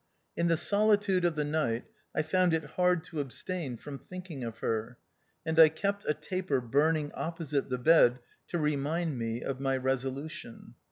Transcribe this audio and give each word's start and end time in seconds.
In 0.35 0.47
the 0.47 0.57
solitude 0.57 1.23
of 1.25 1.35
the 1.35 1.43
night, 1.45 1.85
I 2.15 2.23
found 2.23 2.55
it 2.55 2.71
hard 2.71 3.03
to 3.03 3.19
abstain 3.19 3.77
from 3.77 3.99
thinking 3.99 4.43
of 4.43 4.57
her, 4.57 4.97
and 5.45 5.59
I 5.59 5.69
kept 5.69 6.05
a 6.09 6.15
taper 6.15 6.59
burning 6.59 7.11
opposite 7.11 7.69
the 7.69 7.77
bed 7.77 8.17
to 8.47 8.57
remind 8.57 9.19
me 9.19 9.43
of 9.43 9.59
my 9.59 9.77
resolution. 9.77 10.73